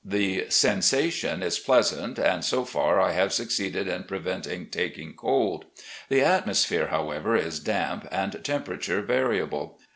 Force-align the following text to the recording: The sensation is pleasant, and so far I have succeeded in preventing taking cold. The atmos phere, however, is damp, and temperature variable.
The 0.03 0.49
sensation 0.49 1.43
is 1.43 1.59
pleasant, 1.59 2.17
and 2.17 2.43
so 2.43 2.65
far 2.65 2.99
I 2.99 3.11
have 3.11 3.31
succeeded 3.31 3.87
in 3.87 4.05
preventing 4.05 4.65
taking 4.71 5.13
cold. 5.13 5.65
The 6.09 6.21
atmos 6.21 6.65
phere, 6.65 6.87
however, 6.87 7.35
is 7.35 7.59
damp, 7.59 8.07
and 8.11 8.43
temperature 8.43 9.03
variable. 9.03 9.77